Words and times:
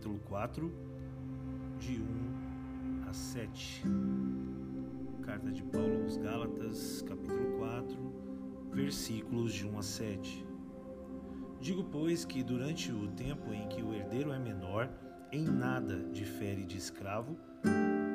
capítulo 0.00 0.18
4, 0.28 0.72
de 1.78 2.00
1 2.00 3.04
a 3.06 3.12
7. 3.12 3.82
Carta 5.20 5.52
de 5.52 5.62
Paulo 5.64 6.04
aos 6.04 6.16
Gálatas, 6.16 7.02
capítulo 7.06 7.58
4, 7.58 7.98
versículos 8.72 9.52
de 9.52 9.66
1 9.66 9.78
a 9.78 9.82
7. 9.82 10.46
Digo, 11.60 11.84
pois, 11.84 12.24
que 12.24 12.42
durante 12.42 12.90
o 12.90 13.08
tempo 13.08 13.52
em 13.52 13.68
que 13.68 13.82
o 13.82 13.92
herdeiro 13.92 14.32
é 14.32 14.38
menor, 14.38 14.88
em 15.30 15.44
nada 15.44 15.98
difere 16.10 16.64
de 16.64 16.78
escravo, 16.78 17.36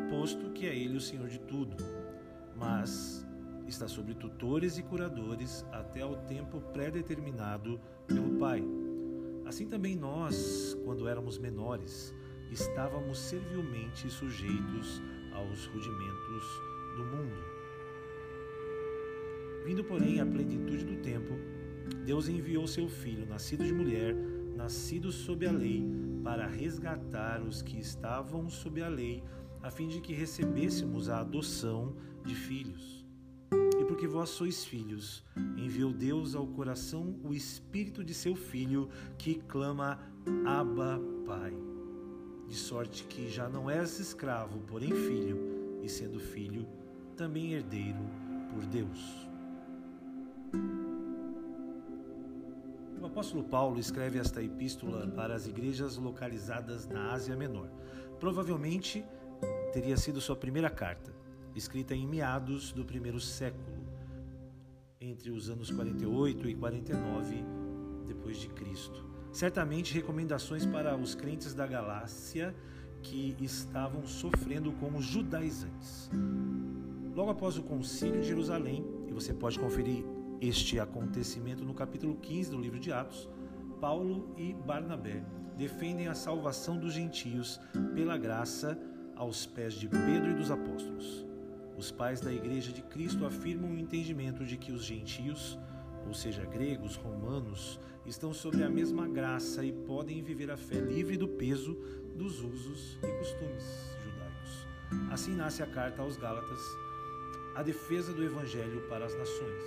posto 0.09 0.49
que 0.54 0.65
é 0.65 0.75
ele 0.75 0.97
o 0.97 1.02
senhor 1.02 1.27
de 1.27 1.39
tudo, 1.41 1.77
mas 2.55 3.23
está 3.67 3.88
sobre 3.88 4.15
tutores 4.15 4.79
e 4.79 4.81
curadores 4.81 5.63
até 5.71 6.02
ao 6.02 6.15
tempo 6.23 6.59
pré-determinado 6.74 7.79
pelo 8.07 8.39
Pai. 8.39 8.64
Assim 9.55 9.68
também 9.68 9.95
nós, 9.95 10.77
quando 10.83 11.07
éramos 11.07 11.37
menores, 11.37 12.13
estávamos 12.51 13.18
servilmente 13.18 14.09
sujeitos 14.09 15.01
aos 15.32 15.65
rudimentos 15.68 16.43
do 16.97 17.05
mundo. 17.05 17.37
Vindo, 19.63 19.82
porém, 19.86 20.19
à 20.19 20.25
plenitude 20.25 20.83
do 20.83 20.97
tempo, 20.97 21.36
Deus 22.05 22.27
enviou 22.27 22.68
seu 22.68 22.89
Filho, 22.89 23.25
nascido 23.25 23.63
de 23.63 23.73
mulher, 23.73 24.13
nascido 24.57 25.10
sob 25.10 25.47
a 25.47 25.54
lei, 25.54 25.85
para 26.21 26.46
resgatar 26.47 27.41
os 27.41 27.61
que 27.61 27.79
estavam 27.79 28.49
sob 28.49 28.82
a 28.82 28.89
lei, 28.89 29.24
a 29.63 29.71
fim 29.71 29.87
de 29.87 30.01
que 30.01 30.11
recebêssemos 30.11 31.07
a 31.07 31.21
adoção 31.21 31.96
de 32.25 32.35
filhos. 32.35 33.05
Porque 33.88 34.08
vós 34.08 34.30
sois 34.30 34.66
filhos, 34.66 35.23
enviou 35.58 35.94
Deus 35.94 36.36
ao 36.36 36.48
coração 36.48 37.20
o 37.23 37.34
Espírito 37.34 38.03
de 38.03 38.14
seu 38.14 38.36
Filho, 38.36 38.89
que 39.17 39.36
clama: 39.36 40.00
Abba, 40.45 41.00
Pai 41.25 41.53
de 42.47 42.55
sorte 42.55 43.03
que 43.05 43.30
já 43.30 43.50
não 43.50 43.69
és 43.69 44.00
escravo, 44.00 44.59
porém 44.61 44.92
filho, 44.92 45.80
e 45.81 45.89
sendo 45.89 46.19
filho, 46.19 46.67
também 47.16 47.53
herdeiro 47.53 48.00
por 48.53 48.66
Deus. 48.66 49.27
O 53.02 53.05
apóstolo 53.05 53.44
Paulo 53.44 53.80
escreve 53.80 54.20
esta 54.20 54.42
epístola 54.42 55.08
para 55.08 55.36
as 55.36 55.47
igrejas 55.47 55.97
localizadas 55.97 56.88
na 56.88 57.14
Ásia 57.14 57.36
Menor. 57.36 57.70
Provavelmente 58.20 59.05
teria 59.73 59.97
sido 59.97 60.22
sua 60.22 60.36
primeira 60.36 60.70
carta, 60.70 61.14
escrita 61.55 61.94
em 61.94 62.08
meados 62.08 62.72
do 62.72 62.83
primeiro 62.83 63.20
século, 63.20 63.74
entre 64.99 65.31
os 65.31 65.49
anos 65.49 65.71
48 65.71 66.49
e 66.49 66.55
49 66.55 67.43
depois 68.07 68.38
de 68.38 68.47
Cristo 68.49 69.15
certamente 69.35 69.93
recomendações 69.93 70.65
para 70.65 70.95
os 70.95 71.13
crentes 71.13 71.53
da 71.53 71.67
Galácia 71.67 72.55
que 73.03 73.35
estavam 73.41 74.05
sofrendo 74.07 74.71
com 74.71 74.95
os 74.95 75.03
judaizantes. 75.03 76.09
Logo 77.13 77.31
após 77.31 77.57
o 77.57 77.63
concílio 77.63 78.21
de 78.21 78.27
Jerusalém, 78.27 78.85
e 79.09 79.11
você 79.11 79.33
pode 79.33 79.59
conferir 79.59 80.05
este 80.39 80.79
acontecimento 80.79 81.65
no 81.65 81.73
capítulo 81.73 82.15
15 82.15 82.49
do 82.49 82.57
livro 82.57 82.80
de 82.80 82.93
Atos, 82.93 83.30
Paulo 83.81 84.33
e 84.37 84.53
Barnabé 84.53 85.21
defendem 85.57 86.07
a 86.07 86.15
salvação 86.15 86.77
dos 86.77 86.93
gentios 86.93 87.59
pela 87.93 88.17
graça 88.17 88.80
aos 89.17 89.45
pés 89.45 89.73
de 89.73 89.89
Pedro 89.89 90.31
e 90.31 90.35
dos 90.35 90.49
apóstolos. 90.49 91.25
Os 91.77 91.91
pais 91.91 92.21
da 92.21 92.31
Igreja 92.33 92.71
de 92.71 92.81
Cristo 92.81 93.25
afirmam 93.25 93.71
o 93.71 93.79
entendimento 93.79 94.45
de 94.45 94.57
que 94.57 94.71
os 94.71 94.83
gentios 94.83 95.57
ou 96.07 96.13
seja, 96.13 96.45
gregos, 96.45 96.95
romanos, 96.95 97.79
estão 98.05 98.33
sobre 98.33 98.63
a 98.63 98.69
mesma 98.69 99.07
graça 99.07 99.63
e 99.63 99.71
podem 99.71 100.21
viver 100.21 100.51
a 100.51 100.57
fé 100.57 100.79
livre 100.79 101.17
do 101.17 101.27
peso 101.27 101.75
dos 102.15 102.41
usos 102.41 102.97
e 103.02 103.08
costumes 103.17 103.97
judaicos. 104.03 104.67
Assim 105.11 105.35
nasce 105.35 105.64
a 105.64 105.67
carta 105.67 106.02
aos 106.02 106.15
Gálatas, 106.17 106.59
a 107.55 107.64
defesa 107.64 108.14
do 108.14 108.23
evangelho 108.23 108.87
para 108.87 109.05
as 109.05 109.17
nações. 109.17 109.64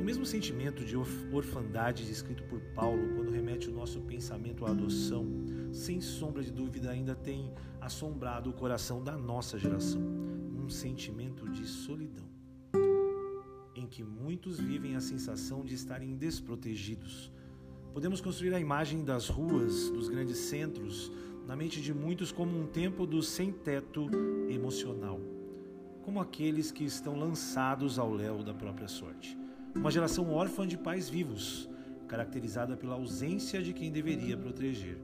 O 0.00 0.04
mesmo 0.04 0.26
sentimento 0.26 0.84
de 0.84 0.96
orfandade 0.96 2.04
descrito 2.04 2.42
por 2.44 2.60
Paulo 2.74 3.14
quando 3.16 3.30
remete 3.30 3.70
o 3.70 3.72
nosso 3.72 4.02
pensamento 4.02 4.66
à 4.66 4.70
adoção, 4.70 5.26
sem 5.72 5.98
sombra 6.02 6.42
de 6.42 6.52
dúvida, 6.52 6.90
ainda 6.90 7.14
tem 7.14 7.50
assombrado 7.80 8.50
o 8.50 8.52
coração 8.52 9.02
da 9.02 9.16
nossa 9.16 9.58
geração. 9.58 10.33
Um 10.64 10.70
sentimento 10.70 11.46
de 11.50 11.66
solidão 11.66 12.24
em 13.74 13.86
que 13.86 14.02
muitos 14.02 14.58
vivem 14.58 14.96
a 14.96 15.00
sensação 15.00 15.62
de 15.62 15.74
estarem 15.74 16.16
desprotegidos. 16.16 17.30
Podemos 17.92 18.18
construir 18.18 18.54
a 18.54 18.58
imagem 18.58 19.04
das 19.04 19.28
ruas, 19.28 19.90
dos 19.90 20.08
grandes 20.08 20.38
centros, 20.38 21.12
na 21.46 21.54
mente 21.54 21.82
de 21.82 21.92
muitos 21.92 22.32
como 22.32 22.58
um 22.58 22.66
tempo 22.66 23.06
do 23.06 23.22
sem-teto 23.22 24.08
emocional, 24.48 25.20
como 26.02 26.18
aqueles 26.18 26.72
que 26.72 26.84
estão 26.84 27.14
lançados 27.14 27.98
ao 27.98 28.10
léu 28.10 28.42
da 28.42 28.54
própria 28.54 28.88
sorte. 28.88 29.36
Uma 29.74 29.90
geração 29.90 30.32
órfã 30.32 30.66
de 30.66 30.78
pais 30.78 31.10
vivos, 31.10 31.68
caracterizada 32.08 32.74
pela 32.74 32.94
ausência 32.94 33.62
de 33.62 33.74
quem 33.74 33.92
deveria 33.92 34.34
proteger. 34.34 34.96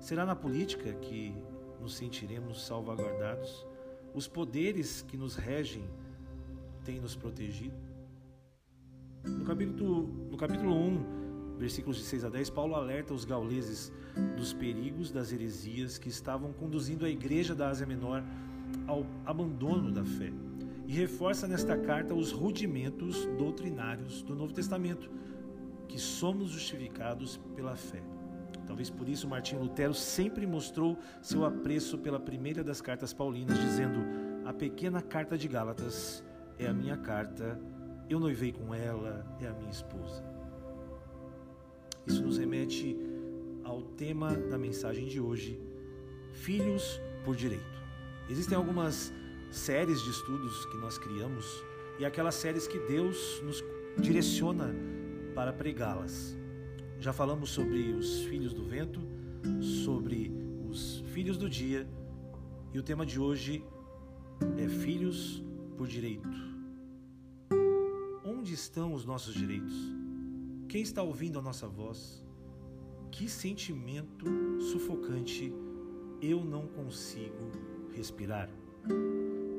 Será 0.00 0.26
na 0.26 0.34
política 0.34 0.92
que 0.94 1.32
nos 1.80 1.94
sentiremos 1.94 2.66
salvaguardados? 2.66 3.64
Os 4.18 4.26
poderes 4.26 5.00
que 5.00 5.16
nos 5.16 5.36
regem 5.36 5.84
têm 6.84 6.98
nos 6.98 7.14
protegido? 7.14 7.76
No 9.24 9.44
capítulo, 9.44 10.08
no 10.28 10.36
capítulo 10.36 10.74
1, 10.74 11.56
versículos 11.56 11.98
de 11.98 12.02
6 12.02 12.24
a 12.24 12.28
10, 12.28 12.50
Paulo 12.50 12.74
alerta 12.74 13.14
os 13.14 13.24
gauleses 13.24 13.92
dos 14.36 14.52
perigos 14.52 15.12
das 15.12 15.30
heresias 15.30 15.98
que 15.98 16.08
estavam 16.08 16.52
conduzindo 16.52 17.06
a 17.06 17.08
igreja 17.08 17.54
da 17.54 17.68
Ásia 17.68 17.86
Menor 17.86 18.24
ao 18.88 19.06
abandono 19.24 19.92
da 19.92 20.04
fé. 20.04 20.32
E 20.88 20.92
reforça 20.94 21.46
nesta 21.46 21.78
carta 21.78 22.12
os 22.12 22.32
rudimentos 22.32 23.24
doutrinários 23.38 24.20
do 24.22 24.34
Novo 24.34 24.52
Testamento, 24.52 25.08
que 25.86 25.96
somos 25.96 26.50
justificados 26.50 27.36
pela 27.54 27.76
fé. 27.76 28.02
Talvez 28.68 28.90
por 28.90 29.08
isso 29.08 29.26
Martinho 29.26 29.62
Lutero 29.62 29.94
sempre 29.94 30.46
mostrou 30.46 30.96
seu 31.20 31.44
apreço 31.44 31.98
pela 31.98 32.20
primeira 32.20 32.62
das 32.62 32.80
cartas 32.80 33.12
paulinas, 33.12 33.58
dizendo: 33.58 33.98
A 34.44 34.52
pequena 34.52 35.02
carta 35.02 35.36
de 35.36 35.48
Gálatas 35.48 36.22
é 36.58 36.68
a 36.68 36.72
minha 36.72 36.96
carta 36.96 37.58
eu 38.08 38.18
noivei 38.18 38.52
com 38.52 38.74
ela, 38.74 39.26
é 39.40 39.46
a 39.46 39.52
minha 39.52 39.70
esposa. 39.70 40.24
Isso 42.06 42.22
nos 42.22 42.38
remete 42.38 42.96
ao 43.62 43.82
tema 43.82 44.34
da 44.34 44.56
mensagem 44.56 45.06
de 45.06 45.20
hoje: 45.20 45.60
Filhos 46.32 47.00
por 47.24 47.36
Direito. 47.36 47.78
Existem 48.30 48.56
algumas 48.56 49.12
séries 49.50 50.02
de 50.02 50.10
estudos 50.10 50.64
que 50.66 50.76
nós 50.78 50.98
criamos 50.98 51.44
e 51.98 52.04
aquelas 52.04 52.34
séries 52.34 52.66
que 52.66 52.78
Deus 52.80 53.42
nos 53.42 53.62
direciona 53.98 54.74
para 55.34 55.52
pregá-las. 55.52 56.37
Já 57.00 57.12
falamos 57.12 57.50
sobre 57.50 57.92
os 57.92 58.24
filhos 58.24 58.52
do 58.52 58.64
vento, 58.64 59.00
sobre 59.84 60.32
os 60.68 60.98
filhos 61.12 61.38
do 61.38 61.48
dia 61.48 61.88
e 62.74 62.78
o 62.78 62.82
tema 62.82 63.06
de 63.06 63.20
hoje 63.20 63.64
é 64.56 64.68
Filhos 64.68 65.40
por 65.76 65.86
Direito. 65.86 66.28
Onde 68.24 68.52
estão 68.52 68.92
os 68.94 69.04
nossos 69.04 69.32
direitos? 69.32 69.74
Quem 70.68 70.82
está 70.82 71.00
ouvindo 71.00 71.38
a 71.38 71.42
nossa 71.42 71.68
voz? 71.68 72.20
Que 73.12 73.28
sentimento 73.28 74.26
sufocante 74.60 75.54
eu 76.20 76.44
não 76.44 76.66
consigo 76.66 77.52
respirar. 77.94 78.50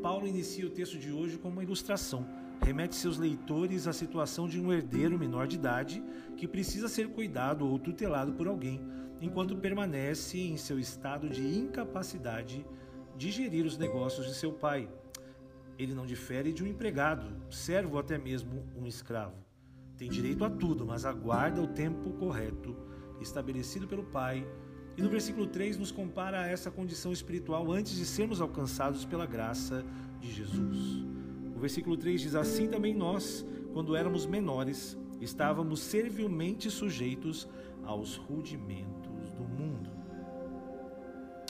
Paulo 0.01 0.27
inicia 0.27 0.67
o 0.67 0.69
texto 0.69 0.97
de 0.97 1.09
hoje 1.09 1.37
com 1.37 1.47
uma 1.47 1.63
ilustração. 1.63 2.27
Remete 2.61 2.95
seus 2.95 3.17
leitores 3.17 3.87
à 3.87 3.93
situação 3.93 4.47
de 4.47 4.59
um 4.59 4.71
herdeiro 4.71 5.17
menor 5.17 5.47
de 5.47 5.55
idade 5.55 6.03
que 6.37 6.47
precisa 6.47 6.87
ser 6.87 7.09
cuidado 7.09 7.67
ou 7.67 7.79
tutelado 7.79 8.33
por 8.33 8.47
alguém, 8.47 8.81
enquanto 9.21 9.55
permanece 9.57 10.39
em 10.39 10.57
seu 10.57 10.79
estado 10.79 11.29
de 11.29 11.41
incapacidade 11.41 12.65
de 13.17 13.31
gerir 13.31 13.65
os 13.65 13.77
negócios 13.77 14.25
de 14.25 14.33
seu 14.33 14.53
pai 14.53 14.89
ele 15.79 15.95
não 15.95 16.05
difere 16.05 16.51
de 16.51 16.61
um 16.61 16.67
empregado, 16.67 17.31
servo 17.49 17.97
até 17.97 18.17
mesmo 18.17 18.65
um 18.75 18.85
escravo. 18.85 19.37
Tem 19.97 20.09
direito 20.09 20.43
a 20.43 20.49
tudo, 20.49 20.85
mas 20.85 21.05
aguarda 21.05 21.61
o 21.61 21.67
tempo 21.67 22.11
correto 22.11 22.75
estabelecido 23.21 23.87
pelo 23.87 24.03
Pai. 24.03 24.45
E 24.97 25.01
no 25.01 25.09
versículo 25.09 25.47
3 25.47 25.77
nos 25.77 25.89
compara 25.89 26.41
a 26.41 26.47
essa 26.47 26.69
condição 26.69 27.13
espiritual 27.13 27.71
antes 27.71 27.95
de 27.95 28.05
sermos 28.05 28.41
alcançados 28.41 29.05
pela 29.05 29.25
graça 29.25 29.85
de 30.19 30.33
Jesus. 30.33 31.05
O 31.59 31.61
versículo 31.61 31.97
3 31.97 32.21
diz: 32.21 32.35
Assim 32.35 32.67
também 32.67 32.95
nós, 32.95 33.45
quando 33.73 33.93
éramos 33.93 34.25
menores, 34.25 34.97
estávamos 35.19 35.81
servilmente 35.81 36.71
sujeitos 36.71 37.49
aos 37.83 38.15
rudimentos 38.15 39.33
do 39.33 39.43
mundo. 39.43 39.89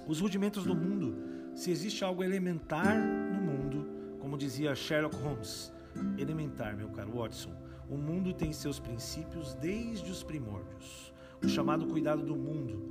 Os 0.08 0.20
rudimentos 0.20 0.64
do 0.64 0.74
mundo, 0.74 1.16
se 1.54 1.70
existe 1.70 2.04
algo 2.04 2.24
elementar 2.24 2.98
no 2.98 3.40
mundo, 3.40 3.86
como 4.20 4.36
dizia 4.36 4.74
Sherlock 4.74 5.16
Holmes, 5.18 5.72
elementar, 6.18 6.76
meu 6.76 6.90
caro 6.90 7.12
Watson, 7.12 7.56
o 7.88 7.96
mundo 7.96 8.34
tem 8.34 8.52
seus 8.52 8.80
princípios 8.80 9.54
desde 9.54 10.10
os 10.10 10.24
primórdios. 10.24 11.14
O 11.44 11.48
chamado 11.48 11.86
cuidado 11.86 12.24
do 12.24 12.36
mundo 12.36 12.82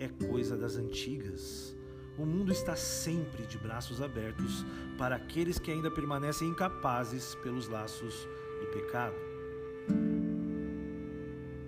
é 0.00 0.08
coisa 0.08 0.56
das 0.56 0.76
antigas. 0.76 1.75
O 2.18 2.24
mundo 2.24 2.50
está 2.50 2.74
sempre 2.74 3.46
de 3.46 3.58
braços 3.58 4.00
abertos 4.00 4.64
para 4.96 5.16
aqueles 5.16 5.58
que 5.58 5.70
ainda 5.70 5.90
permanecem 5.90 6.48
incapazes 6.48 7.34
pelos 7.36 7.68
laços 7.68 8.26
do 8.60 8.66
pecado. 8.68 9.14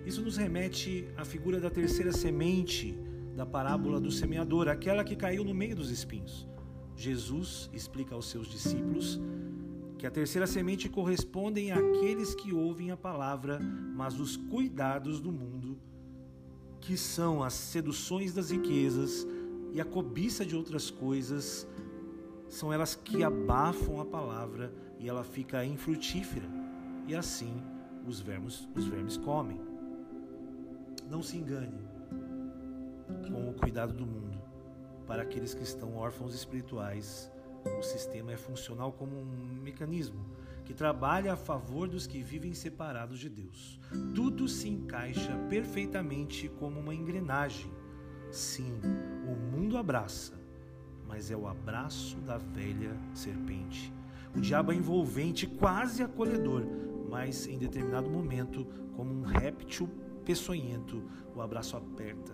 Isso 0.05 0.23
nos 0.23 0.37
remete 0.37 1.07
à 1.15 1.23
figura 1.23 1.59
da 1.59 1.69
terceira 1.69 2.11
semente 2.11 2.97
da 3.35 3.45
parábola 3.45 4.01
do 4.01 4.11
semeador, 4.11 4.67
aquela 4.67 5.03
que 5.03 5.15
caiu 5.15 5.43
no 5.43 5.53
meio 5.53 5.75
dos 5.75 5.91
espinhos. 5.91 6.47
Jesus 6.95 7.69
explica 7.71 8.15
aos 8.15 8.27
seus 8.29 8.47
discípulos 8.47 9.21
que 9.99 10.07
a 10.07 10.11
terceira 10.11 10.47
semente 10.47 10.89
correspondem 10.89 11.71
àqueles 11.71 12.33
que 12.33 12.51
ouvem 12.53 12.89
a 12.89 12.97
palavra, 12.97 13.59
mas 13.59 14.19
os 14.19 14.35
cuidados 14.35 15.19
do 15.19 15.31
mundo, 15.31 15.77
que 16.81 16.97
são 16.97 17.43
as 17.43 17.53
seduções 17.53 18.33
das 18.33 18.49
riquezas 18.49 19.27
e 19.73 19.79
a 19.79 19.85
cobiça 19.85 20.45
de 20.45 20.55
outras 20.55 20.89
coisas, 20.89 21.67
são 22.47 22.73
elas 22.73 22.95
que 22.95 23.23
abafam 23.23 23.99
a 23.99 24.05
palavra 24.05 24.73
e 24.99 25.07
ela 25.07 25.23
fica 25.23 25.63
infrutífera. 25.63 26.47
E 27.07 27.15
assim 27.15 27.61
os 28.07 28.19
vermes, 28.19 28.67
os 28.75 28.85
vermes 28.85 29.17
comem. 29.17 29.59
Não 31.09 31.21
se 31.21 31.37
engane 31.37 31.87
com 33.31 33.49
o 33.49 33.53
cuidado 33.53 33.93
do 33.93 34.05
mundo. 34.05 34.39
Para 35.07 35.23
aqueles 35.23 35.53
que 35.53 35.63
estão 35.63 35.95
órfãos 35.95 36.35
espirituais, 36.35 37.31
o 37.79 37.81
sistema 37.81 38.31
é 38.31 38.37
funcional 38.37 38.91
como 38.91 39.19
um 39.19 39.59
mecanismo 39.61 40.25
que 40.65 40.73
trabalha 40.73 41.33
a 41.33 41.35
favor 41.35 41.87
dos 41.87 42.05
que 42.05 42.21
vivem 42.21 42.53
separados 42.53 43.19
de 43.19 43.27
Deus. 43.27 43.79
Tudo 44.13 44.47
se 44.47 44.69
encaixa 44.69 45.35
perfeitamente 45.49 46.47
como 46.47 46.79
uma 46.79 46.93
engrenagem. 46.93 47.71
Sim, 48.31 48.79
o 49.27 49.35
mundo 49.35 49.77
abraça, 49.77 50.33
mas 51.07 51.31
é 51.31 51.35
o 51.35 51.47
abraço 51.47 52.17
da 52.17 52.37
velha 52.37 52.95
serpente. 53.13 53.91
O 54.35 54.39
diabo 54.39 54.71
é 54.71 54.75
envolvente, 54.75 55.47
quase 55.47 56.03
acolhedor, 56.03 56.63
mas 57.09 57.47
em 57.47 57.57
determinado 57.57 58.09
momento, 58.09 58.67
como 58.95 59.11
um 59.11 59.23
réptil 59.23 59.89
peçonhento, 60.23 61.03
o 61.35 61.41
abraço 61.41 61.75
aperta, 61.75 62.33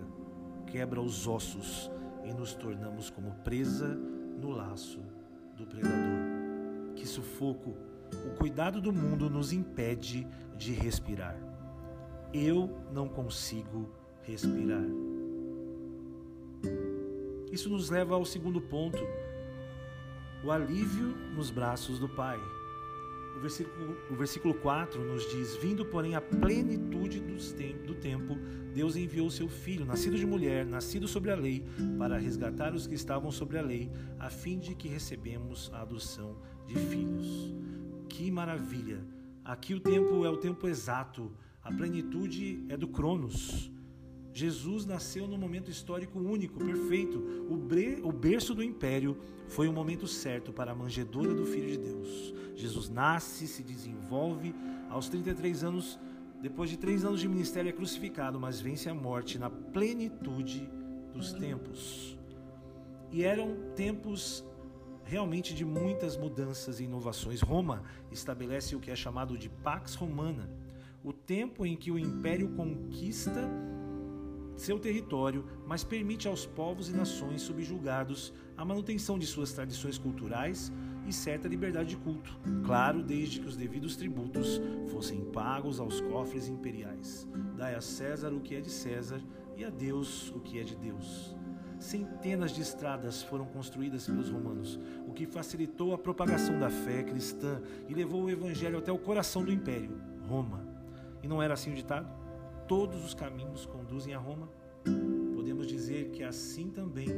quebra 0.66 1.00
os 1.00 1.26
ossos 1.26 1.90
e 2.24 2.32
nos 2.32 2.54
tornamos 2.54 3.08
como 3.08 3.32
presa 3.36 3.88
no 3.88 4.50
laço 4.50 5.00
do 5.56 5.66
predador. 5.66 6.94
Que 6.94 7.06
sufoco! 7.06 7.74
O 8.26 8.36
cuidado 8.36 8.80
do 8.80 8.92
mundo 8.92 9.30
nos 9.30 9.52
impede 9.52 10.26
de 10.56 10.72
respirar. 10.72 11.36
Eu 12.32 12.70
não 12.92 13.08
consigo 13.08 13.90
respirar. 14.22 14.84
Isso 17.56 17.70
nos 17.70 17.88
leva 17.88 18.14
ao 18.14 18.22
segundo 18.26 18.60
ponto: 18.60 18.98
o 20.44 20.50
alívio 20.50 21.16
nos 21.34 21.50
braços 21.50 21.98
do 21.98 22.06
Pai. 22.06 22.38
O 23.34 23.40
versículo, 23.40 23.96
o 24.10 24.14
versículo 24.14 24.52
4 24.52 25.02
nos 25.02 25.22
diz: 25.30 25.56
Vindo, 25.56 25.82
porém, 25.86 26.14
a 26.14 26.20
plenitude 26.20 27.18
do 27.18 27.94
tempo, 27.94 28.36
Deus 28.74 28.94
enviou 28.94 29.30
seu 29.30 29.48
filho, 29.48 29.86
nascido 29.86 30.18
de 30.18 30.26
mulher, 30.26 30.66
nascido 30.66 31.08
sobre 31.08 31.30
a 31.30 31.34
lei, 31.34 31.64
para 31.96 32.18
resgatar 32.18 32.74
os 32.74 32.86
que 32.86 32.94
estavam 32.94 33.30
sobre 33.30 33.56
a 33.56 33.62
lei, 33.62 33.90
a 34.18 34.28
fim 34.28 34.58
de 34.58 34.74
que 34.74 34.86
recebemos 34.86 35.70
a 35.72 35.80
adoção 35.80 36.36
de 36.66 36.74
filhos. 36.74 37.54
Que 38.06 38.30
maravilha! 38.30 39.02
Aqui 39.42 39.72
o 39.72 39.80
tempo 39.80 40.26
é 40.26 40.28
o 40.28 40.36
tempo 40.36 40.68
exato, 40.68 41.32
a 41.64 41.72
plenitude 41.72 42.66
é 42.68 42.76
do 42.76 42.86
Cronos. 42.86 43.72
Jesus 44.36 44.84
nasceu 44.84 45.26
num 45.26 45.38
momento 45.38 45.70
histórico 45.70 46.18
único, 46.18 46.62
perfeito. 46.62 47.46
O, 47.48 48.12
berço 48.12 48.54
do 48.54 48.62
império 48.62 49.16
foi 49.48 49.66
o 49.66 49.72
momento 49.72 50.06
certo 50.06 50.52
para 50.52 50.72
a 50.72 50.74
manjedoura 50.74 51.32
do 51.32 51.46
Filho 51.46 51.70
de 51.70 51.78
Deus. 51.78 52.34
Jesus 52.54 52.90
nasce, 52.90 53.48
se 53.48 53.62
desenvolve, 53.62 54.54
aos 54.90 55.08
33 55.08 55.64
anos, 55.64 55.98
depois 56.42 56.68
de 56.68 56.76
três 56.76 57.02
anos 57.02 57.18
de 57.18 57.26
ministério, 57.26 57.70
é 57.70 57.72
crucificado, 57.72 58.38
mas 58.38 58.60
vence 58.60 58.90
a 58.90 58.94
morte 58.94 59.38
na 59.38 59.48
plenitude 59.48 60.70
dos 61.14 61.32
tempos. 61.32 62.18
E 63.10 63.24
eram 63.24 63.56
tempos 63.74 64.44
realmente 65.02 65.54
de 65.54 65.64
muitas 65.64 66.14
mudanças 66.14 66.78
e 66.78 66.84
inovações. 66.84 67.40
Roma 67.40 67.84
estabelece 68.12 68.76
o 68.76 68.80
que 68.80 68.90
é 68.90 68.96
chamado 68.96 69.38
de 69.38 69.48
Pax 69.48 69.94
Romana, 69.94 70.50
o 71.02 71.10
tempo 71.10 71.64
em 71.64 71.74
que 71.74 71.90
o 71.90 71.98
império 71.98 72.50
conquista 72.50 73.48
seu 74.56 74.78
território, 74.78 75.44
mas 75.66 75.84
permite 75.84 76.26
aos 76.26 76.46
povos 76.46 76.88
e 76.88 76.92
nações 76.92 77.42
subjugados 77.42 78.32
a 78.56 78.64
manutenção 78.64 79.18
de 79.18 79.26
suas 79.26 79.52
tradições 79.52 79.98
culturais 79.98 80.72
e 81.06 81.12
certa 81.12 81.46
liberdade 81.46 81.90
de 81.90 81.96
culto, 81.96 82.38
claro, 82.64 83.02
desde 83.02 83.40
que 83.40 83.46
os 83.46 83.56
devidos 83.56 83.96
tributos 83.96 84.60
fossem 84.88 85.24
pagos 85.26 85.78
aos 85.78 86.00
cofres 86.00 86.48
imperiais. 86.48 87.28
Dai 87.56 87.74
a 87.74 87.80
César 87.80 88.32
o 88.32 88.40
que 88.40 88.56
é 88.56 88.60
de 88.60 88.70
César 88.70 89.20
e 89.56 89.64
a 89.64 89.70
Deus 89.70 90.30
o 90.30 90.40
que 90.40 90.58
é 90.58 90.64
de 90.64 90.74
Deus. 90.74 91.36
Centenas 91.78 92.52
de 92.52 92.62
estradas 92.62 93.22
foram 93.22 93.44
construídas 93.44 94.06
pelos 94.06 94.30
romanos, 94.30 94.80
o 95.06 95.12
que 95.12 95.26
facilitou 95.26 95.92
a 95.92 95.98
propagação 95.98 96.58
da 96.58 96.70
fé 96.70 97.02
cristã 97.02 97.60
e 97.88 97.94
levou 97.94 98.24
o 98.24 98.30
evangelho 98.30 98.78
até 98.78 98.90
o 98.90 98.98
coração 98.98 99.44
do 99.44 99.52
império, 99.52 100.00
Roma. 100.26 100.66
E 101.22 101.28
não 101.28 101.42
era 101.42 101.54
assim 101.54 101.72
o 101.72 101.76
ditado? 101.76 102.25
Todos 102.68 103.04
os 103.04 103.14
caminhos 103.14 103.66
conduzem 103.66 104.14
a 104.14 104.18
Roma? 104.18 104.48
Podemos 105.34 105.66
dizer 105.66 106.10
que 106.10 106.22
assim 106.22 106.70
também 106.70 107.08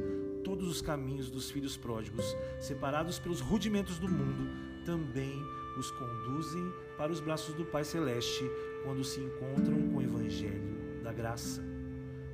todos 0.45 0.69
os 0.69 0.81
caminhos 0.81 1.31
dos 1.31 1.51
filhos 1.51 1.77
pródigos, 1.77 2.25
separados 2.59 3.19
pelos 3.19 3.41
rudimentos 3.41 3.99
do 3.99 4.09
mundo, 4.09 4.49
também 4.85 5.43
os 5.79 5.91
conduzem 5.93 6.73
para 6.97 7.13
os 7.13 7.21
braços 7.21 7.55
do 7.55 7.65
Pai 7.65 7.85
Celeste 7.85 8.45
quando 8.85 9.05
se 9.05 9.21
encontram 9.21 9.89
com 9.89 9.99
o 9.99 10.03
Evangelho 10.03 11.03
da 11.03 11.13
graça. 11.13 11.63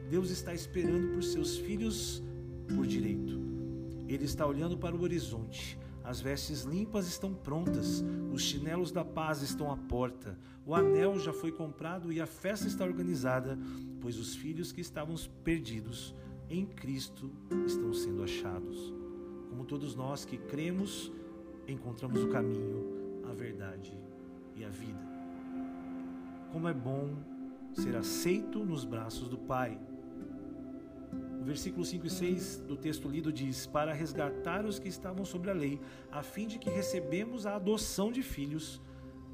Deus 0.09 0.31
está 0.31 0.55
esperando 0.55 1.13
por 1.13 1.23
seus 1.23 1.57
filhos 1.57 2.23
por 2.75 2.87
direito. 2.87 3.41
Ele 4.09 4.25
está 4.25 4.47
olhando 4.47 4.77
para 4.77 4.95
o 4.95 5.03
horizonte 5.03 5.79
as 6.05 6.21
vestes 6.21 6.63
limpas 6.63 7.09
estão 7.09 7.33
prontas, 7.33 8.05
os 8.31 8.43
chinelos 8.43 8.93
da 8.93 9.03
paz 9.03 9.41
estão 9.41 9.73
à 9.73 9.77
porta, 9.77 10.39
o 10.67 10.75
anel 10.75 11.19
já 11.19 11.33
foi 11.33 11.51
comprado 11.51 12.13
e 12.13 12.21
a 12.21 12.27
festa 12.27 12.67
está 12.67 12.85
organizada, 12.85 13.59
pois 14.03 14.19
os 14.19 14.37
filhos 14.37 14.71
que 14.71 14.83
estavam 14.83 15.15
perdidos 15.43 16.15
em 16.51 16.67
Cristo 16.67 17.33
estão 17.67 17.95
sendo 17.95 18.23
achados. 18.23 18.93
Como 19.49 19.65
todos 19.65 19.95
nós 19.95 20.27
que 20.27 20.37
cremos, 20.37 21.11
encontramos 21.67 22.23
o 22.23 22.29
caminho, 22.29 23.23
a 23.31 23.33
verdade 23.33 23.97
e 24.55 24.63
a 24.63 24.69
vida. 24.69 25.01
Como 26.53 26.69
é 26.69 26.75
bom 26.75 27.15
ser 27.73 27.97
aceito 27.97 28.63
nos 28.63 28.85
braços 28.85 29.27
do 29.27 29.39
Pai 29.39 29.81
versículos 31.43 31.89
5 31.89 32.07
e 32.07 32.11
6 32.11 32.57
do 32.67 32.77
texto 32.77 33.09
lido 33.09 33.33
diz: 33.33 33.67
Para 33.67 33.93
resgatar 33.93 34.65
os 34.65 34.79
que 34.79 34.89
estavam 34.89 35.25
sobre 35.25 35.51
a 35.51 35.55
lei, 35.55 35.81
a 36.11 36.23
fim 36.23 36.47
de 36.47 36.59
que 36.59 36.71
recebemos 36.71 37.47
a 37.47 37.57
adoção 37.57 38.11
de 38.11 38.23
filhos, 38.23 38.81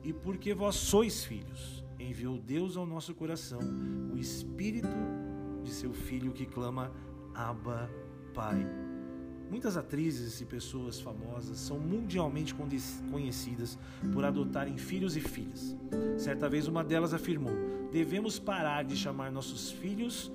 e 0.02 0.12
porque 0.12 0.54
vós 0.54 0.76
sois 0.76 1.24
filhos, 1.24 1.84
enviou 1.98 2.38
Deus 2.38 2.76
ao 2.76 2.86
nosso 2.86 3.14
coração 3.14 3.60
o 4.12 4.18
Espírito 4.18 4.88
de 5.62 5.70
seu 5.70 5.92
Filho 5.92 6.32
que 6.32 6.46
clama: 6.46 6.92
Abba, 7.34 7.90
Pai. 8.34 8.66
Muitas 9.50 9.76
atrizes 9.76 10.40
e 10.40 10.46
pessoas 10.46 11.00
famosas 11.00 11.58
são 11.58 11.76
mundialmente 11.76 12.54
conhecidas 13.10 13.76
por 14.12 14.24
adotarem 14.24 14.78
filhos 14.78 15.16
e 15.16 15.20
filhas. 15.20 15.76
Certa 16.16 16.48
vez 16.48 16.68
uma 16.68 16.84
delas 16.84 17.12
afirmou: 17.12 17.52
devemos 17.90 18.38
parar 18.38 18.84
de 18.84 18.96
chamar 18.96 19.32
nossos 19.32 19.72
filhos 19.72 20.30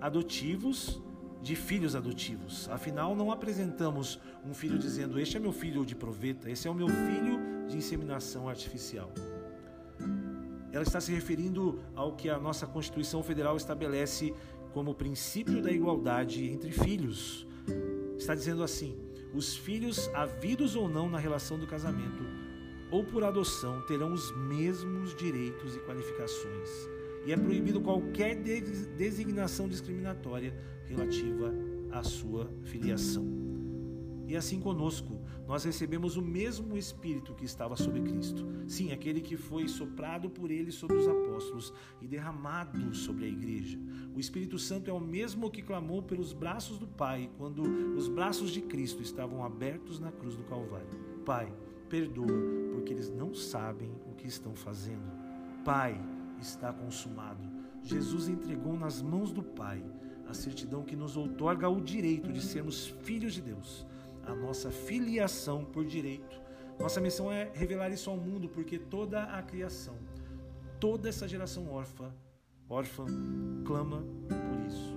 adotivos 0.00 1.02
de 1.44 1.54
filhos 1.54 1.94
adotivos. 1.94 2.68
Afinal, 2.70 3.14
não 3.14 3.30
apresentamos 3.30 4.18
um 4.44 4.54
filho 4.54 4.78
dizendo: 4.78 5.20
Este 5.20 5.36
é 5.36 5.40
meu 5.40 5.52
filho 5.52 5.84
de 5.84 5.94
proveta, 5.94 6.50
esse 6.50 6.66
é 6.66 6.70
o 6.70 6.74
meu 6.74 6.88
filho 6.88 7.66
de 7.68 7.76
inseminação 7.76 8.48
artificial. 8.48 9.12
Ela 10.72 10.82
está 10.82 11.00
se 11.00 11.12
referindo 11.12 11.80
ao 11.94 12.16
que 12.16 12.28
a 12.28 12.38
nossa 12.38 12.66
Constituição 12.66 13.22
Federal 13.22 13.56
estabelece 13.56 14.34
como 14.72 14.94
princípio 14.94 15.62
da 15.62 15.70
igualdade 15.70 16.44
entre 16.50 16.72
filhos. 16.72 17.46
Está 18.16 18.34
dizendo 18.34 18.62
assim: 18.62 18.98
os 19.34 19.54
filhos, 19.54 20.08
havidos 20.14 20.74
ou 20.74 20.88
não 20.88 21.10
na 21.10 21.18
relação 21.18 21.58
do 21.58 21.66
casamento, 21.66 22.24
ou 22.90 23.04
por 23.04 23.22
adoção, 23.22 23.82
terão 23.82 24.12
os 24.12 24.34
mesmos 24.34 25.14
direitos 25.14 25.76
e 25.76 25.78
qualificações 25.80 26.94
e 27.26 27.32
é 27.32 27.36
proibido 27.36 27.80
qualquer 27.80 28.36
designação 28.36 29.68
discriminatória 29.68 30.54
relativa 30.86 31.52
à 31.90 32.02
sua 32.02 32.50
filiação. 32.62 33.44
E 34.26 34.36
assim 34.36 34.58
conosco, 34.58 35.20
nós 35.46 35.64
recebemos 35.64 36.16
o 36.16 36.22
mesmo 36.22 36.76
Espírito 36.76 37.34
que 37.34 37.44
estava 37.44 37.76
sobre 37.76 38.00
Cristo. 38.00 38.46
Sim, 38.66 38.92
aquele 38.92 39.20
que 39.20 39.36
foi 39.36 39.68
soprado 39.68 40.30
por 40.30 40.50
ele 40.50 40.72
sobre 40.72 40.96
os 40.96 41.06
apóstolos 41.06 41.72
e 42.00 42.08
derramado 42.08 42.94
sobre 42.94 43.26
a 43.26 43.28
igreja. 43.28 43.78
O 44.14 44.18
Espírito 44.18 44.58
Santo 44.58 44.90
é 44.90 44.94
o 44.94 45.00
mesmo 45.00 45.50
que 45.50 45.62
clamou 45.62 46.02
pelos 46.02 46.32
braços 46.32 46.78
do 46.78 46.86
Pai 46.86 47.30
quando 47.36 47.62
os 47.96 48.08
braços 48.08 48.50
de 48.50 48.62
Cristo 48.62 49.02
estavam 49.02 49.44
abertos 49.44 50.00
na 50.00 50.10
cruz 50.10 50.34
do 50.34 50.44
Calvário. 50.44 50.88
Pai, 51.24 51.54
perdoa, 51.90 52.26
porque 52.72 52.92
eles 52.92 53.10
não 53.10 53.34
sabem 53.34 53.90
o 54.10 54.14
que 54.14 54.26
estão 54.26 54.54
fazendo. 54.54 55.12
Pai, 55.64 56.00
está 56.44 56.72
consumado. 56.72 57.42
Jesus 57.82 58.28
entregou 58.28 58.76
nas 58.76 59.02
mãos 59.02 59.32
do 59.32 59.42
Pai 59.42 59.84
a 60.28 60.34
certidão 60.34 60.82
que 60.82 60.96
nos 60.96 61.16
outorga 61.16 61.68
o 61.68 61.80
direito 61.80 62.32
de 62.32 62.40
sermos 62.40 62.86
filhos 62.86 63.34
de 63.34 63.42
Deus 63.42 63.86
a 64.26 64.34
nossa 64.34 64.70
filiação 64.70 65.64
por 65.64 65.84
direito. 65.84 66.40
Nossa 66.78 67.00
missão 67.00 67.30
é 67.30 67.50
revelar 67.54 67.90
isso 67.90 68.10
ao 68.10 68.16
mundo, 68.16 68.48
porque 68.48 68.78
toda 68.78 69.24
a 69.24 69.42
criação, 69.42 69.96
toda 70.80 71.08
essa 71.08 71.28
geração 71.28 71.70
órfã, 71.70 72.12
órfã, 72.68 73.06
clama 73.64 74.02
por 74.28 74.66
isso. 74.66 74.96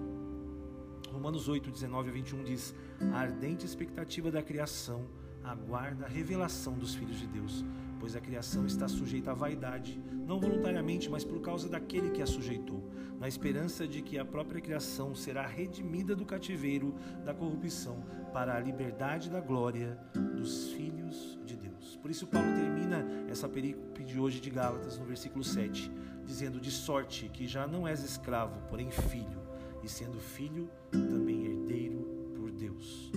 Romanos 1.11 1.47
8, 1.47 1.71
19 1.71 2.09
a 2.09 2.13
21 2.13 2.43
diz: 2.43 2.73
A 3.13 3.19
ardente 3.19 3.65
expectativa 3.65 4.31
da 4.31 4.41
criação 4.41 5.05
aguarda 5.43 6.05
a 6.05 6.09
revelação 6.09 6.73
dos 6.73 6.95
filhos 6.95 7.19
de 7.19 7.27
Deus, 7.27 7.63
pois 7.99 8.15
a 8.15 8.21
criação 8.21 8.65
está 8.65 8.87
sujeita 8.87 9.31
à 9.31 9.33
vaidade, 9.33 9.99
não 10.25 10.39
voluntariamente, 10.39 11.09
mas 11.09 11.23
por 11.23 11.41
causa 11.41 11.69
daquele 11.69 12.09
que 12.09 12.21
a 12.21 12.25
sujeitou, 12.25 12.83
na 13.19 13.27
esperança 13.27 13.87
de 13.87 14.01
que 14.01 14.17
a 14.17 14.25
própria 14.25 14.61
criação 14.61 15.15
será 15.15 15.45
redimida 15.45 16.15
do 16.15 16.25
cativeiro 16.25 16.93
da 17.25 17.33
corrupção 17.33 18.03
para 18.31 18.55
a 18.55 18.59
liberdade 18.59 19.29
da 19.29 19.39
glória 19.39 19.97
dos 20.35 20.69
filhos 20.71 21.39
de 21.45 21.55
Deus. 21.55 21.97
Por 22.01 22.11
isso 22.11 22.27
Paulo 22.27 22.53
termina 22.53 23.05
essa 23.29 23.49
perícope 23.49 24.03
de 24.03 24.19
hoje 24.19 24.39
de 24.39 24.49
Gálatas 24.49 24.97
no 24.97 25.05
versículo 25.05 25.43
7, 25.43 25.91
dizendo: 26.25 26.59
"De 26.59 26.71
sorte 26.71 27.29
que 27.29 27.47
já 27.47 27.65
não 27.65 27.87
és 27.87 28.03
escravo, 28.03 28.59
porém 28.69 28.91
filho, 28.91 29.41
e 29.83 29.89
sendo 29.89 30.19
filho, 30.19 30.69
também 30.91 31.45
herdeiro 31.45 32.33
por 32.35 32.51
Deus." 32.51 33.11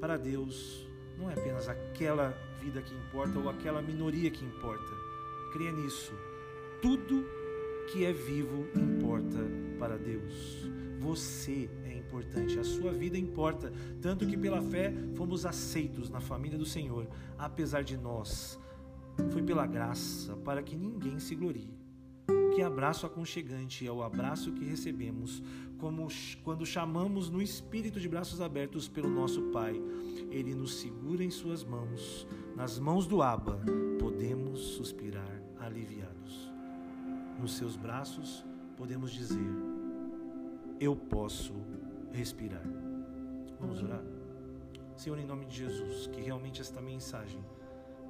Para 0.00 0.16
Deus, 0.16 0.86
não 1.18 1.30
é 1.30 1.34
apenas 1.34 1.68
aquela 1.68 2.34
vida 2.60 2.82
que 2.82 2.94
importa 2.94 3.38
ou 3.38 3.48
aquela 3.48 3.80
minoria 3.80 4.30
que 4.30 4.44
importa. 4.44 4.92
Creia 5.52 5.72
nisso. 5.72 6.12
Tudo 6.82 7.24
que 7.90 8.04
é 8.04 8.12
vivo 8.12 8.68
importa 8.76 9.38
para 9.78 9.96
Deus. 9.96 10.68
Você 11.00 11.70
é 11.84 11.96
importante, 11.96 12.58
a 12.58 12.64
sua 12.64 12.92
vida 12.92 13.16
importa, 13.16 13.72
tanto 14.02 14.26
que 14.26 14.36
pela 14.36 14.60
fé 14.60 14.92
fomos 15.16 15.46
aceitos 15.46 16.10
na 16.10 16.20
família 16.20 16.58
do 16.58 16.66
Senhor, 16.66 17.08
apesar 17.38 17.82
de 17.82 17.96
nós. 17.96 18.60
Foi 19.32 19.42
pela 19.42 19.66
graça, 19.66 20.36
para 20.36 20.62
que 20.62 20.76
ninguém 20.76 21.18
se 21.18 21.34
glorie. 21.34 21.74
Que 22.54 22.62
abraço 22.62 23.06
aconchegante 23.06 23.86
é 23.86 23.92
o 23.92 24.02
abraço 24.02 24.52
que 24.52 24.64
recebemos 24.64 25.42
como 25.78 26.08
quando 26.44 26.66
chamamos 26.66 27.30
no 27.30 27.40
espírito 27.40 27.98
de 27.98 28.08
braços 28.08 28.40
abertos 28.40 28.86
pelo 28.86 29.08
nosso 29.08 29.40
Pai. 29.44 29.80
Ele 30.30 30.54
nos 30.54 30.74
segura 30.74 31.24
em 31.24 31.30
suas 31.30 31.64
mãos, 31.64 32.26
nas 32.56 32.78
mãos 32.78 33.06
do 33.06 33.22
Abba, 33.22 33.60
podemos 33.98 34.60
suspirar 34.60 35.42
aliviados. 35.58 36.50
Nos 37.38 37.56
seus 37.56 37.76
braços 37.76 38.44
podemos 38.76 39.10
dizer: 39.10 39.50
Eu 40.78 40.94
posso 40.94 41.54
respirar. 42.12 42.64
Vamos 43.58 43.82
orar? 43.82 44.02
Senhor, 44.96 45.18
em 45.18 45.26
nome 45.26 45.46
de 45.46 45.56
Jesus, 45.56 46.06
que 46.08 46.20
realmente 46.20 46.60
esta 46.60 46.80
mensagem 46.80 47.42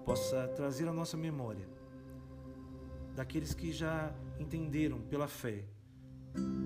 possa 0.04 0.48
trazer 0.48 0.88
à 0.88 0.92
nossa 0.92 1.16
memória 1.16 1.68
daqueles 3.14 3.54
que 3.54 3.72
já 3.72 4.12
entenderam 4.38 5.00
pela 5.00 5.28
fé 5.28 5.64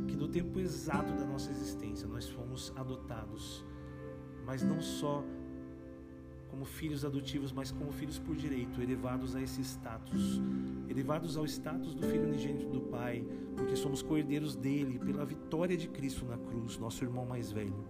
que 0.09 0.17
no 0.17 0.29
tempo 0.29 0.61
exato 0.61 1.13
da 1.15 1.25
nossa 1.25 1.51
existência 1.51 2.07
nós 2.07 2.29
fomos 2.29 2.73
adotados, 2.77 3.65
mas 4.45 4.63
não 4.63 4.81
só 4.81 5.25
como 6.55 6.65
filhos 6.65 7.05
adotivos, 7.05 7.51
mas 7.51 7.73
como 7.73 7.91
filhos 7.91 8.17
por 8.17 8.37
direito, 8.37 8.81
elevados 8.81 9.35
a 9.35 9.43
esse 9.43 9.61
status, 9.61 10.41
elevados 10.89 11.37
ao 11.37 11.45
status 11.45 11.97
do 11.97 12.07
filho 12.07 12.29
unigênito 12.29 12.69
do 12.69 12.81
Pai, 12.83 13.27
porque 13.57 13.75
somos 13.75 14.03
cordeiros 14.03 14.55
dele 14.55 15.01
pela 15.01 15.25
vitória 15.25 15.77
de 15.77 15.89
Cristo 15.89 16.25
na 16.25 16.39
cruz, 16.39 16.79
nosso 16.79 17.03
irmão 17.03 17.27
mais 17.27 17.51
velho. 17.51 17.85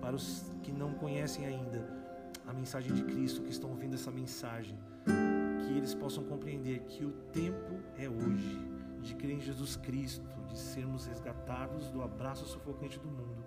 Para 0.00 0.16
os 0.16 0.50
que 0.62 0.72
não 0.72 0.94
conhecem 0.94 1.44
ainda 1.44 1.86
a 2.46 2.54
mensagem 2.54 2.94
de 2.94 3.04
Cristo, 3.04 3.42
que 3.42 3.50
estão 3.50 3.68
ouvindo 3.68 3.96
essa 3.96 4.10
mensagem, 4.10 4.78
que 5.66 5.76
eles 5.76 5.94
possam 5.94 6.24
compreender 6.24 6.80
que 6.88 7.04
o 7.04 7.10
tempo 7.34 7.74
é 7.98 8.08
hoje, 8.08 8.58
de 9.08 9.14
crer 9.14 9.36
em 9.36 9.40
Jesus 9.40 9.74
Cristo, 9.76 10.26
de 10.50 10.58
sermos 10.58 11.06
resgatados 11.06 11.90
do 11.90 12.02
abraço 12.02 12.44
sufocante 12.44 12.98
do 12.98 13.08
mundo, 13.08 13.42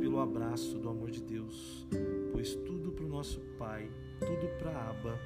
pelo 0.00 0.18
abraço 0.20 0.78
do 0.78 0.88
amor 0.88 1.10
de 1.10 1.22
Deus, 1.22 1.86
pois 2.32 2.54
tudo 2.54 2.90
para 2.92 3.04
o 3.04 3.08
nosso 3.08 3.38
Pai, 3.58 3.90
tudo 4.20 4.48
para 4.58 4.70
Abba 4.88 5.18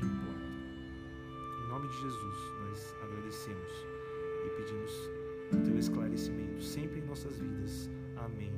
importa. 0.00 0.54
Em 1.64 1.68
nome 1.68 1.88
de 1.88 1.94
Jesus, 1.94 2.36
nós 2.60 2.94
agradecemos 3.02 3.70
e 4.46 4.50
pedimos 4.56 4.92
o 5.52 5.62
teu 5.64 5.78
esclarecimento 5.78 6.62
sempre 6.62 7.00
em 7.00 7.04
nossas 7.04 7.38
vidas. 7.38 7.90
Amém. 8.16 8.52